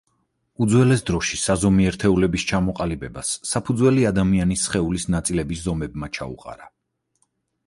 უძველეს 0.65 1.03
დროში 1.09 1.37
საზომი 1.41 1.85
ერთეულების 1.89 2.45
ჩამოყალიბებას 2.53 3.35
საფუძველი, 3.51 4.07
ადამიანის 4.13 4.65
სხეულის 4.71 5.07
ნაწილების 5.19 5.63
ზომებმა 5.69 6.11
ჩაუყარა. 6.21 6.69